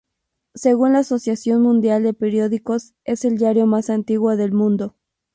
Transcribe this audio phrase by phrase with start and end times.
[0.55, 4.95] Según la Asociación Mundial de Periódicos es el diario más antiguo del mundo.